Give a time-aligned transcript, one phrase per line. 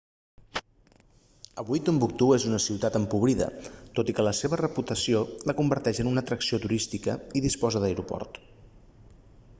[1.63, 3.51] avui tombouctou és una ciutat empobrida
[3.99, 8.45] tot i que la seva reputació la converteix en una atracció turística i disposa d'aeroport